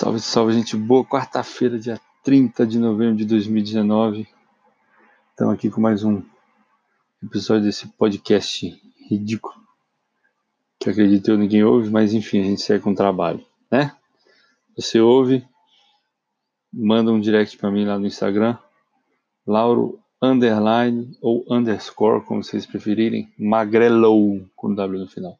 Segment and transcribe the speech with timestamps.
[0.00, 1.04] Salve, salve, gente boa.
[1.04, 4.26] Quarta-feira, dia 30 de novembro de 2019.
[5.28, 6.22] Estamos aqui com mais um
[7.22, 8.80] episódio desse podcast
[9.10, 9.54] ridículo.
[10.78, 13.94] Que acredito eu ninguém ouve, mas enfim, a gente segue com o trabalho, né?
[14.74, 15.46] Você ouve,
[16.72, 18.56] manda um direct para mim lá no Instagram,
[19.46, 25.38] Lauro underline ou underscore, como vocês preferirem, magrelou com W no final.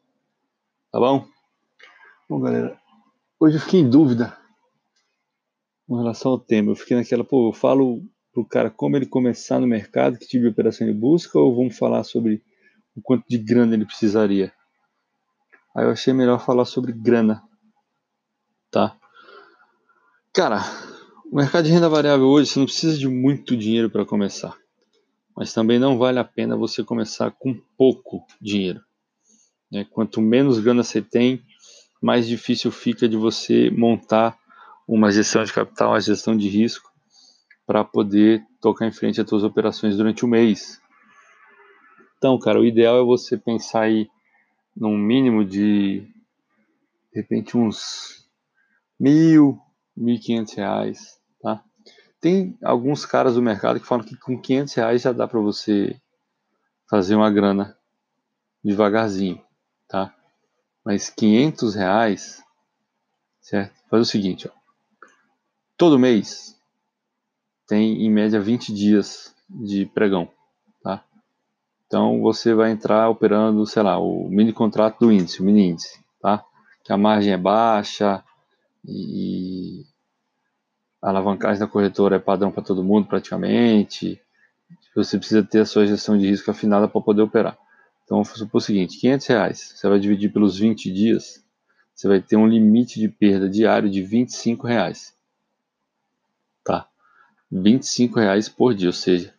[0.91, 1.25] Tá bom?
[2.29, 2.79] Bom, galera,
[3.39, 4.39] hoje eu fiquei em dúvida
[5.91, 6.71] com relação ao tema.
[6.71, 8.01] Eu fiquei naquela, pô, eu falo
[8.31, 11.77] pro cara como ele começar no mercado, que tipo de operação ele busca, ou vamos
[11.77, 12.41] falar sobre
[12.95, 14.53] o quanto de grana ele precisaria?
[15.75, 17.43] Aí eu achei melhor falar sobre grana,
[18.71, 18.97] tá?
[20.31, 20.61] Cara,
[21.29, 24.57] o mercado de renda variável hoje você não precisa de muito dinheiro para começar,
[25.35, 28.79] mas também não vale a pena você começar com pouco dinheiro.
[29.69, 29.85] Né?
[29.91, 31.43] Quanto menos grana você tem,
[32.01, 34.39] mais difícil fica de você montar
[34.87, 36.91] uma gestão de capital, uma gestão de risco
[37.65, 40.81] para poder tocar em frente as suas operações durante o mês.
[42.17, 44.09] Então, cara, o ideal é você pensar aí
[44.75, 48.29] num mínimo de, de repente, uns
[48.99, 49.59] mil,
[49.95, 51.63] mil e quinhentos reais, tá?
[52.19, 55.99] Tem alguns caras do mercado que falam que com quinhentos reais já dá para você
[56.87, 57.75] fazer uma grana
[58.63, 59.43] devagarzinho,
[59.87, 60.13] tá?
[60.85, 62.43] Mas quinhentos reais,
[63.39, 63.73] certo?
[63.89, 64.60] Faz o seguinte, ó.
[65.81, 66.55] Todo mês
[67.67, 70.29] tem em média 20 dias de pregão,
[70.83, 71.03] tá?
[71.87, 75.99] Então você vai entrar operando, sei lá, o mini contrato do índice, o mini índice,
[76.21, 76.45] tá?
[76.83, 78.23] Que a margem é baixa
[78.85, 79.83] e
[81.01, 84.21] a alavancagem da corretora é padrão para todo mundo praticamente.
[84.95, 87.57] Você precisa ter a sua gestão de risco afinada para poder operar.
[88.03, 91.43] Então vamos supor o seguinte, 500 reais, você vai dividir pelos 20 dias,
[91.95, 95.19] você vai ter um limite de perda diário de 25 reais.
[97.51, 97.59] Tá?
[97.59, 99.33] 25 reais por dia, ou seja,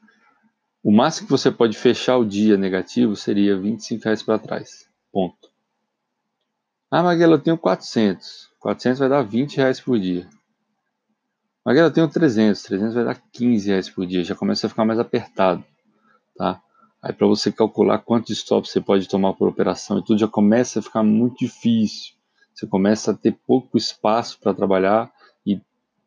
[0.83, 4.89] o máximo que você pode fechar o dia negativo seria 25 reais para trás.
[5.13, 5.51] Ponto.
[6.91, 8.51] Ah, Maguela, eu tenho 400.
[8.59, 10.29] 400 vai dar 20 reais por dia.
[11.65, 12.63] Maguela, eu tenho 300.
[12.65, 14.25] 300 vai dar 15 reais por dia.
[14.25, 15.65] Já começa a ficar mais apertado.
[16.37, 16.61] Tá?
[17.01, 20.81] Aí para você calcular quantos stops você pode tomar por operação e tudo já começa
[20.81, 22.15] a ficar muito difícil.
[22.53, 25.11] Você começa a ter pouco espaço para trabalhar
[25.47, 25.61] e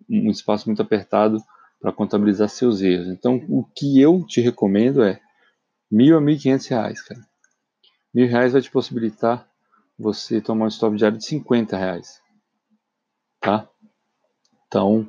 [0.09, 1.41] um espaço muito apertado
[1.85, 3.09] para contabilizar seus erros.
[3.09, 5.21] Então, o que eu te recomendo é
[5.91, 7.21] mil a mil quinhentos reais, cara.
[8.11, 9.47] Mil reais vai te possibilitar
[9.95, 12.19] você tomar um stop diário de 50 reais,
[13.39, 13.69] tá?
[14.65, 15.07] Então,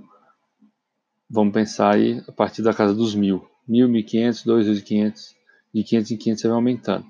[1.30, 3.48] vamos pensar aí a partir da casa dos mil.
[3.66, 5.34] Mil, mil quinhentos, dois, dois quinhentos,
[5.72, 7.06] de quinhentos em quinhentos você vai aumentando,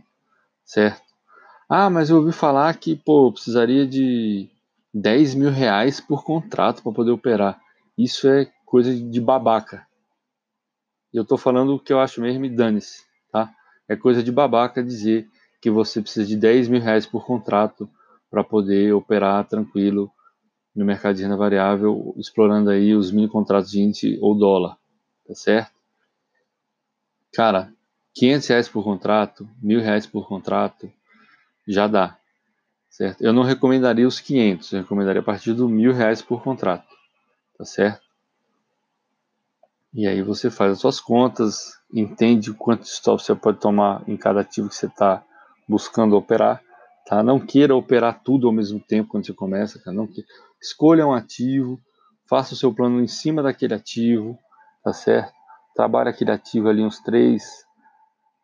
[0.64, 1.02] certo?
[1.68, 4.48] Ah, mas eu ouvi falar que, pô, precisaria de
[4.94, 7.60] 10 mil reais por contrato para poder operar.
[7.98, 9.86] Isso é coisa de babaca.
[11.10, 13.50] Eu estou falando o que eu acho mesmo e dane-se, tá?
[13.88, 15.26] É coisa de babaca dizer
[15.62, 17.88] que você precisa de 10 mil reais por contrato
[18.30, 20.12] para poder operar tranquilo
[20.74, 24.76] no mercado de renda variável, explorando aí os mini contratos de índice ou dólar,
[25.26, 25.72] tá certo?
[27.32, 27.72] Cara,
[28.12, 30.92] 500 reais por contrato, mil reais por contrato,
[31.66, 32.18] já dá,
[32.90, 33.22] certo?
[33.22, 36.94] Eu não recomendaria os 500, eu recomendaria a partir do mil reais por contrato
[37.56, 38.05] tá certo?
[39.94, 44.40] E aí você faz as suas contas, entende quanto stop você pode tomar em cada
[44.40, 45.24] ativo que você está
[45.68, 46.62] buscando operar,
[47.06, 47.22] tá?
[47.22, 49.96] Não queira operar tudo ao mesmo tempo quando você começa, cara.
[49.96, 50.24] Não que...
[50.60, 51.78] Escolha um ativo,
[52.28, 54.38] faça o seu plano em cima daquele ativo,
[54.82, 55.32] tá certo?
[55.74, 57.42] Trabalhe aquele ativo ali uns 3,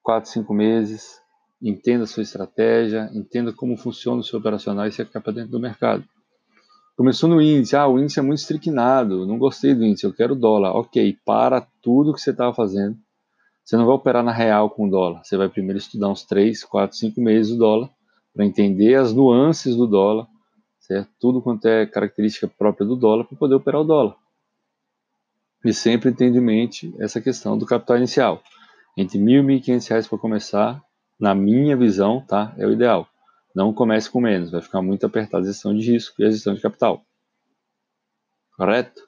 [0.02, 1.20] 4, 5 meses,
[1.60, 5.60] entenda a sua estratégia, entenda como funciona o seu operacional e se para dentro do
[5.60, 6.04] mercado.
[7.02, 10.36] Começou no índice, ah, o índice é muito estricnado, não gostei do índice, eu quero
[10.36, 10.70] dólar.
[10.76, 12.96] Ok, para tudo que você estava fazendo.
[13.64, 15.24] Você não vai operar na real com dólar.
[15.24, 17.90] Você vai primeiro estudar uns 3, 4, 5 meses o dólar,
[18.32, 20.28] para entender as nuances do dólar,
[20.78, 21.10] certo?
[21.18, 24.14] Tudo quanto é característica própria do dólar, para poder operar o dólar.
[25.64, 28.40] E sempre tendo em mente essa questão do capital inicial.
[28.96, 30.80] Entre R$ 1.000 e R$ 1.500 para começar,
[31.18, 32.54] na minha visão, tá?
[32.56, 33.08] É o ideal.
[33.54, 36.54] Não comece com menos, vai ficar muito apertado a gestão de risco e a gestão
[36.54, 37.04] de capital.
[38.56, 39.02] Correto?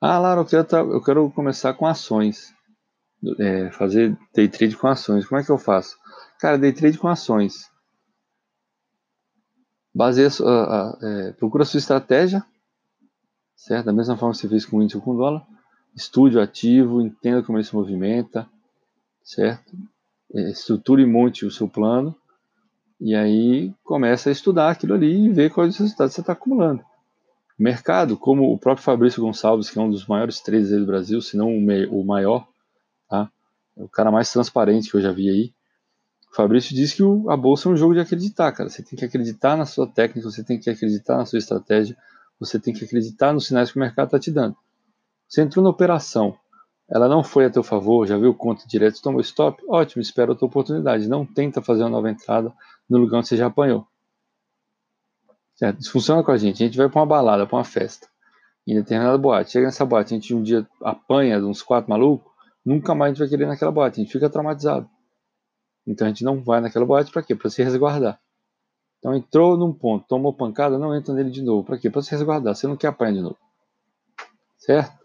[0.00, 2.54] Ah, Lara, eu quero, eu quero começar com ações.
[3.38, 5.26] É, fazer day trade com ações.
[5.26, 5.96] Como é que eu faço?
[6.38, 7.70] Cara, day trade com ações.
[9.94, 10.28] Baseia,
[11.02, 12.44] é, procura sua estratégia,
[13.54, 13.86] certo?
[13.86, 15.46] Da mesma forma que você fez com o índice ou com o dólar.
[15.94, 18.48] Estude o ativo, entenda como ele se movimenta,
[19.22, 19.76] certo?
[20.32, 22.16] É, estruture e monte o seu plano
[23.00, 26.82] e aí começa a estudar aquilo ali e ver quais os resultados você está acumulando.
[27.58, 31.20] O mercado, como o próprio Fabrício Gonçalves, que é um dos maiores traders do Brasil,
[31.20, 32.46] se não o maior,
[33.08, 33.30] tá?
[33.76, 35.52] É o cara mais transparente que eu já vi aí.
[36.30, 38.68] O Fabrício diz que a bolsa é um jogo de acreditar, cara.
[38.68, 41.96] Você tem que acreditar na sua técnica, você tem que acreditar na sua estratégia,
[42.38, 44.56] você tem que acreditar nos sinais que o mercado está te dando.
[45.28, 46.36] Você entrou na operação,
[46.90, 50.32] ela não foi a teu favor, já viu o conto direto, tomou stop, ótimo, espera
[50.32, 51.08] a tua oportunidade.
[51.08, 52.52] Não tenta fazer uma nova entrada
[52.88, 53.86] no lugar onde você já apanhou.
[55.54, 55.80] Certo?
[55.80, 56.62] Isso funciona com a gente.
[56.62, 58.08] A gente vai para uma balada, para uma festa,
[58.66, 59.52] em determinada boate.
[59.52, 62.32] Chega nessa boate, a gente um dia apanha uns quatro malucos,
[62.64, 64.88] nunca mais a gente vai querer naquela boate, a gente fica traumatizado.
[65.86, 67.36] Então a gente não vai naquela boate para quê?
[67.36, 68.18] Para se resguardar.
[68.98, 71.64] Então entrou num ponto, tomou pancada, não entra nele de novo.
[71.64, 71.88] Para quê?
[71.88, 72.54] Para se resguardar.
[72.54, 73.38] Você não quer apanhar de novo.
[74.58, 74.99] Certo?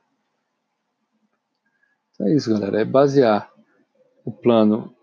[2.15, 2.81] Então é isso, galera.
[2.81, 3.51] É basear
[4.23, 4.95] o plano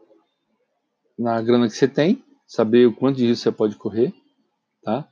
[1.18, 4.12] na grana que você tem, saber o quanto de risco você pode correr,
[4.82, 5.06] tá?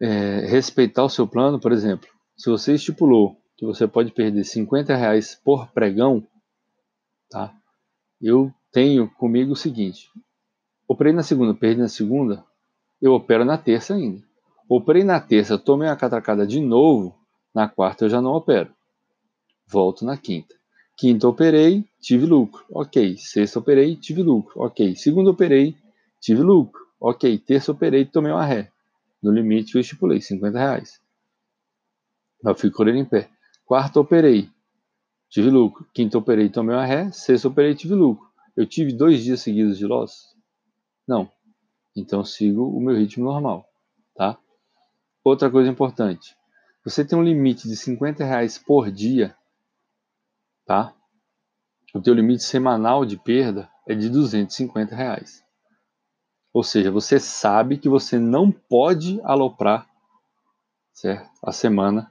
[0.00, 4.94] É, respeitar o seu plano, por exemplo, se você estipulou que você pode perder 50
[4.94, 6.26] reais por pregão,
[7.28, 7.54] tá?
[8.20, 10.10] Eu tenho comigo o seguinte:
[10.88, 12.44] operei na segunda, perdi na segunda,
[13.00, 14.22] eu opero na terça ainda.
[14.68, 17.14] Operei na terça, tomei uma catracada de novo,
[17.54, 18.72] na quarta eu já não opero.
[19.66, 20.54] Volto na quinta.
[20.96, 22.64] Quinta operei, tive lucro.
[22.70, 23.16] Ok.
[23.18, 24.60] Sexta operei, tive lucro.
[24.62, 24.94] Ok.
[24.96, 25.76] Segunda operei,
[26.20, 26.86] tive lucro.
[27.00, 27.38] Ok.
[27.38, 28.70] Terça operei, tomei uma ré.
[29.22, 31.00] No limite eu estipulei, 50 reais.
[32.44, 33.28] Eu fico correndo em pé.
[33.64, 34.50] Quarta operei,
[35.30, 35.86] tive lucro.
[35.94, 37.10] Quinta operei, tomei uma ré.
[37.10, 38.26] Sexta operei, tive lucro.
[38.56, 40.34] Eu tive dois dias seguidos de loss?
[41.08, 41.30] Não.
[41.96, 43.68] Então sigo o meu ritmo normal,
[44.14, 44.38] tá?
[45.24, 46.36] Outra coisa importante.
[46.84, 49.34] Você tem um limite de 50 reais por dia,
[50.66, 50.92] tá?
[51.94, 55.44] O teu limite semanal de perda é de 250 reais.
[56.52, 59.88] Ou seja, você sabe que você não pode aloprar,
[60.92, 61.28] certo?
[61.42, 62.10] A semana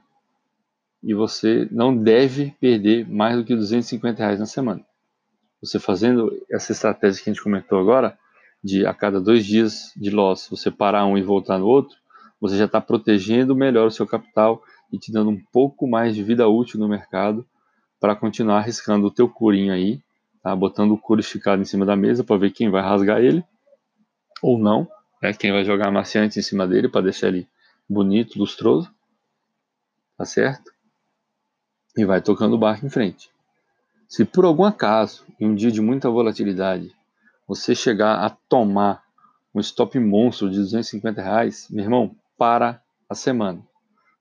[1.02, 4.84] e você não deve perder mais do que 250 reais na semana.
[5.60, 8.18] Você fazendo essa estratégia que a gente comentou agora,
[8.62, 11.96] de a cada dois dias de loss você parar um e voltar no outro,
[12.40, 16.22] você já está protegendo melhor o seu capital e te dando um pouco mais de
[16.22, 17.46] vida útil no mercado
[18.04, 19.98] para continuar arriscando o teu curinho aí,
[20.42, 20.54] tá?
[20.54, 23.42] botando o couro esticado em cima da mesa para ver quem vai rasgar ele
[24.42, 24.86] ou não,
[25.22, 25.32] né?
[25.32, 27.48] quem vai jogar amaciante em cima dele para deixar ele
[27.88, 28.94] bonito, lustroso,
[30.18, 30.70] tá certo?
[31.96, 33.30] E vai tocando o barco em frente.
[34.06, 36.94] Se por algum acaso, em um dia de muita volatilidade,
[37.48, 39.02] você chegar a tomar
[39.54, 43.66] um stop monstro de 250 reais, meu irmão, para a semana.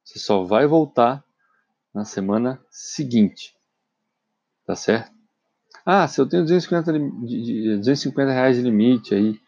[0.05, 1.21] Você só vai voltar
[1.93, 3.52] na semana seguinte.
[4.65, 5.11] Tá certo?
[5.85, 9.39] Ah, se eu tenho 250, de, 250 reais de limite aí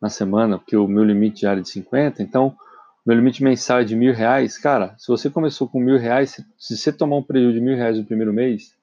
[0.00, 2.56] na semana, porque o meu limite diário é de 50, então
[3.04, 6.76] meu limite mensal é de mil reais, cara, se você começou com mil reais, se
[6.76, 8.76] você tomar um prejuízo de mil reais no primeiro mês,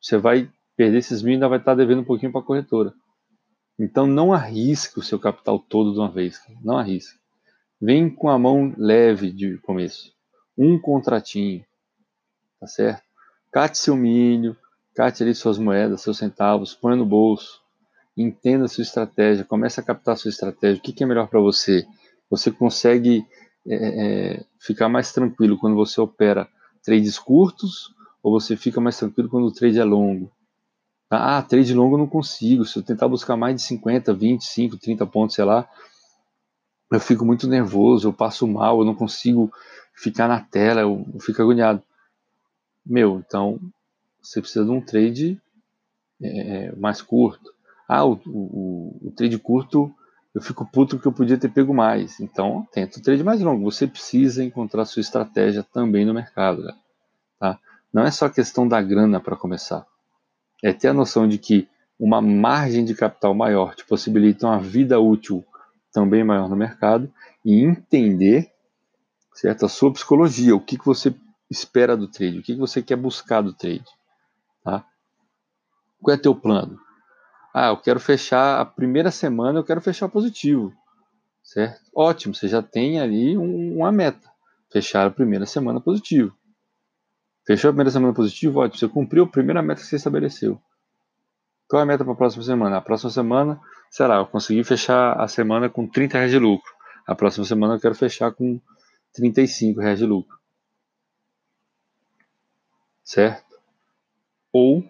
[0.00, 2.94] você vai perder esses mil e ainda vai estar devendo um pouquinho para a corretora.
[3.78, 7.18] Então não arrisque o seu capital todo de uma vez, não arrisque.
[7.80, 10.14] Vem com a mão leve de começo,
[10.56, 11.64] um contratinho,
[12.60, 13.02] tá certo?
[13.50, 14.56] Cate seu milho,
[15.00, 17.62] cate ali suas moedas, seus centavos, põe no bolso,
[18.14, 21.26] entenda a sua estratégia, comece a captar a sua estratégia, o que, que é melhor
[21.26, 21.86] para você.
[22.28, 23.26] Você consegue
[23.66, 26.46] é, é, ficar mais tranquilo quando você opera
[26.84, 30.30] trades curtos ou você fica mais tranquilo quando o trade é longo?
[31.08, 32.66] Ah, trade longo eu não consigo.
[32.66, 35.66] Se eu tentar buscar mais de 50, 25, 30 pontos, sei lá,
[36.92, 39.50] eu fico muito nervoso, eu passo mal, eu não consigo
[39.94, 41.82] ficar na tela, eu, eu fico agoniado.
[42.84, 43.58] Meu, então
[44.22, 45.40] você precisa de um trade
[46.22, 47.52] é, mais curto.
[47.88, 49.92] Ah, o, o, o, trade curto
[50.34, 52.20] eu fico puto porque eu podia ter pego mais.
[52.20, 53.70] Então, tenta o trade mais longo.
[53.70, 56.62] Você precisa encontrar sua estratégia também no mercado.
[56.62, 56.72] Né?
[57.38, 57.58] Tá?
[57.92, 59.84] Não é só questão da grana para começar.
[60.62, 65.00] É ter a noção de que uma margem de capital maior te possibilita uma vida
[65.00, 65.44] útil
[65.92, 67.12] também maior no mercado
[67.44, 68.52] e entender
[69.34, 69.64] certo?
[69.64, 71.14] a sua psicologia, o que, que você
[71.50, 73.84] espera do trade, o que, que você quer buscar do trade.
[74.62, 74.84] Tá?
[76.02, 76.78] Qual é teu plano?
[77.52, 80.72] Ah, eu quero fechar a primeira semana, eu quero fechar positivo.
[81.42, 81.80] Certo?
[81.94, 84.30] Ótimo, você já tem ali um, uma meta.
[84.70, 86.32] Fechar a primeira semana positivo.
[87.44, 88.60] Fechou a primeira semana positivo?
[88.60, 90.60] Ótimo, você cumpriu a primeira meta que você estabeleceu.
[91.68, 92.76] Qual é a meta para a próxima semana?
[92.76, 96.72] A próxima semana, sei lá, eu consegui fechar a semana com 30 reais de lucro.
[97.06, 98.60] A próxima semana eu quero fechar com
[99.12, 100.38] 35 reais de lucro.
[103.02, 103.49] Certo?
[104.52, 104.84] Ou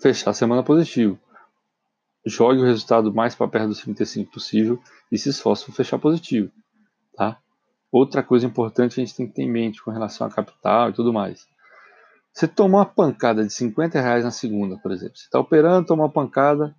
[0.00, 1.18] fechar a semana positivo.
[2.26, 4.82] Jogue o resultado mais para perto dos 35 possível
[5.12, 6.50] e se esforce para fechar positivo.
[7.16, 7.38] Tá?
[7.96, 10.92] outra coisa importante a gente tem que ter em mente com relação a capital e
[10.92, 11.46] tudo mais.
[12.32, 15.16] Você tomou uma pancada de 50 reais na segunda, por exemplo.
[15.16, 16.74] Você está operando, tomou uma pancada,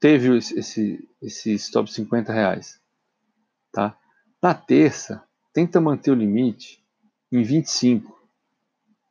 [0.00, 2.80] teve esse, esse stop de 50 reais.
[3.70, 3.96] Tá?
[4.42, 5.22] Na terça,
[5.52, 6.84] tenta manter o limite
[7.30, 8.10] em 25.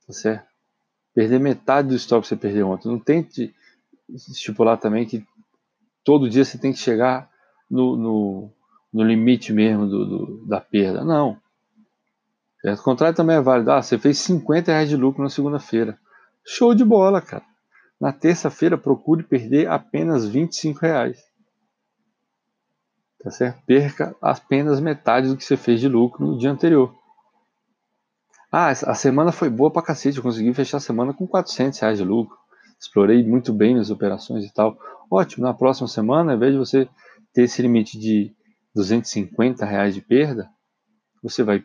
[0.05, 0.50] Tá certo?
[1.13, 2.87] Perder metade do stop que você perdeu ontem.
[2.87, 3.53] Não tente
[4.09, 5.25] estipular também que
[6.03, 7.29] todo dia você tem que chegar
[7.69, 8.49] no, no,
[8.93, 11.03] no limite mesmo do, do, da perda.
[11.03, 11.37] Não.
[12.61, 12.79] Certo?
[12.79, 13.71] O contrário também é válido.
[13.71, 15.97] Ah, você fez 50 reais de lucro na segunda-feira.
[16.45, 17.43] Show de bola, cara.
[17.99, 21.23] Na terça-feira, procure perder apenas 25 reais.
[23.23, 23.61] Tá certo?
[23.65, 26.95] Perca apenas metade do que você fez de lucro no dia anterior.
[28.51, 30.17] Ah, a semana foi boa pra cacete.
[30.17, 32.37] Eu consegui fechar a semana com 400 reais de lucro.
[32.77, 34.77] Explorei muito bem minhas operações e tal.
[35.09, 36.89] Ótimo, na próxima semana, ao invés de você
[37.33, 38.35] ter esse limite de
[38.75, 40.49] 250 reais de perda,
[41.23, 41.63] você vai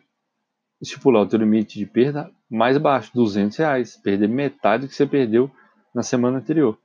[0.81, 5.05] estipular o teu limite de perda mais baixo, 200 reais, perder metade do que você
[5.05, 5.51] perdeu
[5.93, 6.77] na semana anterior.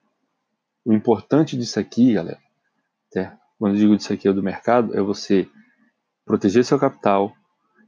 [0.84, 2.40] O importante disso aqui, galera,
[3.10, 5.48] até quando eu digo disso aqui é do mercado, é você
[6.24, 7.32] proteger seu capital,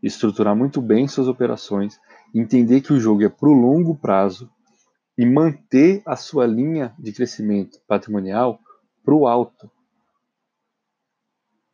[0.07, 1.99] estruturar muito bem suas operações,
[2.35, 4.51] entender que o jogo é para o longo prazo
[5.17, 8.59] e manter a sua linha de crescimento patrimonial
[9.05, 9.71] para o alto.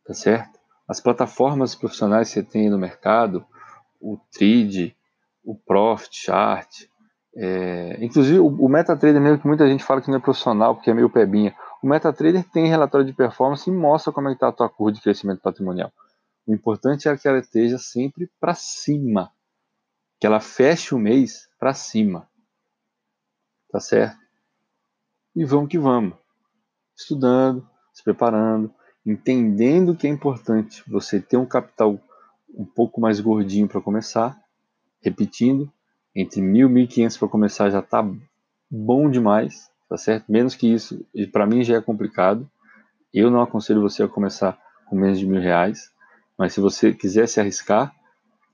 [0.05, 0.59] Tá certo?
[0.87, 3.45] As plataformas profissionais que você tem no mercado,
[3.99, 4.95] o Trade,
[5.43, 6.69] o Profit Chart,
[7.35, 10.89] é, inclusive o, o MetaTrader mesmo que muita gente fala que não é profissional porque
[10.89, 11.55] é meio pebinha.
[11.81, 15.01] O MetaTrader tem relatório de performance e mostra como é está a tua curva de
[15.01, 15.91] crescimento patrimonial.
[16.51, 19.31] O importante é que ela esteja sempre para cima,
[20.19, 22.27] que ela feche o mês para cima,
[23.71, 24.19] tá certo?
[25.33, 26.13] E vamos que vamos,
[26.93, 28.69] estudando, se preparando,
[29.05, 31.97] entendendo que é importante você ter um capital
[32.53, 34.37] um pouco mais gordinho para começar,
[35.01, 35.71] repetindo,
[36.13, 38.05] entre mil e mil quinhentos para começar já está
[38.69, 40.29] bom demais, tá certo?
[40.29, 42.45] Menos que isso, para mim já é complicado.
[43.13, 45.89] Eu não aconselho você a começar com menos de mil reais,
[46.41, 47.95] mas se você quiser se arriscar,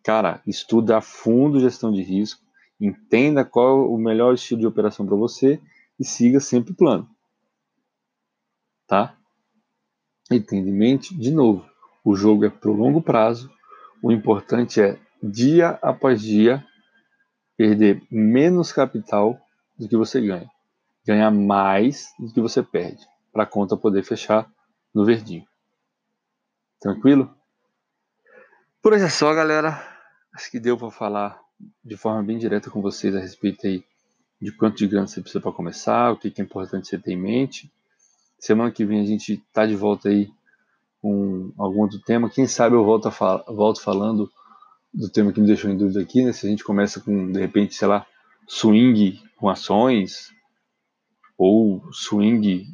[0.03, 2.43] cara, estuda a fundo gestão de risco,
[2.81, 5.57] entenda qual é o melhor estilo de operação para você
[5.97, 7.09] e siga sempre o plano,
[8.85, 9.15] tá?
[10.29, 11.65] Entendimento de novo,
[12.03, 13.49] o jogo é para o longo prazo,
[14.03, 16.67] o importante é, dia após dia,
[17.55, 19.39] perder menos capital
[19.79, 20.51] do que você ganha.
[21.05, 24.45] Ganhar mais do que você perde, para a conta poder fechar
[24.93, 25.47] no verdinho.
[26.81, 27.36] Tranquilo?
[28.81, 29.83] Por hoje é só, galera.
[30.33, 31.39] Acho que deu para falar
[31.83, 33.83] de forma bem direta com vocês a respeito aí
[34.39, 37.17] de quanto de grana você precisa para começar, o que é importante você ter em
[37.17, 37.71] mente.
[38.39, 40.29] Semana que vem a gente tá de volta aí
[41.01, 42.29] com algum outro tema.
[42.29, 44.31] Quem sabe eu volto, fal volto falando
[44.93, 46.31] do tema que me deixou em dúvida aqui, né?
[46.31, 48.05] Se a gente começa com, de repente, sei lá,
[48.47, 50.31] swing com ações,
[51.35, 52.67] ou swing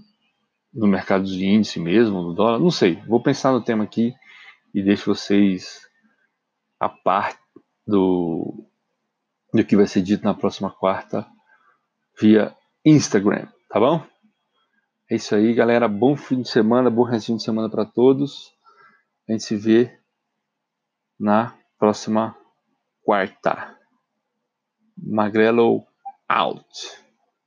[0.74, 3.02] no mercado de índice mesmo, no dólar, não sei.
[3.08, 4.14] Vou pensar no tema aqui
[4.74, 5.93] e deixo vocês
[6.86, 7.40] a parte
[7.88, 8.68] do,
[9.54, 11.26] do que vai ser dito na próxima quarta
[12.20, 14.06] via Instagram, tá bom?
[15.10, 15.88] É isso aí, galera.
[15.88, 18.52] Bom fim de semana, bom restinho de semana para todos.
[19.28, 19.98] A gente se vê
[21.20, 22.36] na próxima
[23.04, 23.78] quarta.
[24.98, 25.86] Magrelo
[26.28, 27.03] out.